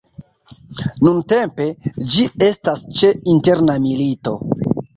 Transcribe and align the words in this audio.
Nuntempe, 1.07 1.67
ĝi 2.15 2.27
estas 2.49 2.83
ĉe 2.97 3.13
interna 3.37 3.79
milito. 3.87 4.37